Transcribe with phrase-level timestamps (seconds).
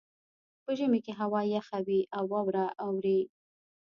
[0.63, 3.19] په ژمي کې هوا یخه وي او واوره اوري